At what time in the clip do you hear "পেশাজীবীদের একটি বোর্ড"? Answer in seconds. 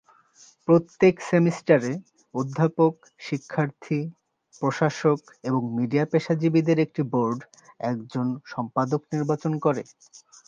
6.11-7.39